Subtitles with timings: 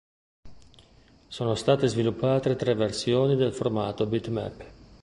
[1.27, 4.65] Sono state sviluppate tre versioni del formato bitmap.